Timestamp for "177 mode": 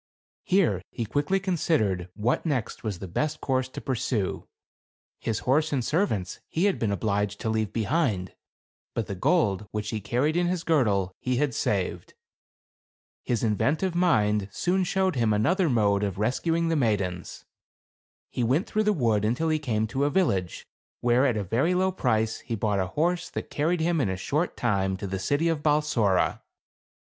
15.83-16.03